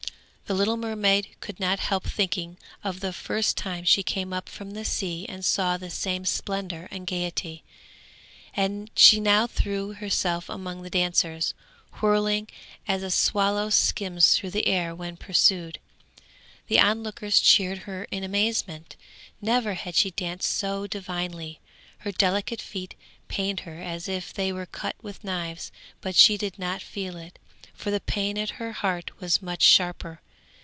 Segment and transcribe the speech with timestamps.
[0.51, 4.71] The little mermaid could not help thinking of the first time she came up from
[4.71, 7.63] the sea and saw the same splendour and gaiety;
[8.53, 11.53] and she now threw herself among the dancers,
[12.01, 12.49] whirling,
[12.85, 15.79] as a swallow skims through the air when pursued.
[16.67, 18.97] The onlookers cheered her in amazement,
[19.41, 21.61] never had she danced so divinely;
[21.99, 22.95] her delicate feet
[23.29, 25.71] pained her as if they were cut with knives,
[26.01, 27.39] but she did not feel it,
[27.73, 30.19] for the pain at her heart was much sharper.